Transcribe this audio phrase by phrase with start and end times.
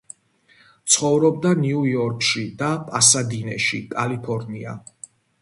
[0.93, 4.77] ცხოვრობდა ნიუ-იორკში და პასადინეში, კალიფორნია.